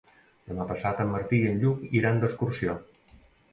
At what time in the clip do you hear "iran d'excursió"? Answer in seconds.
2.01-2.77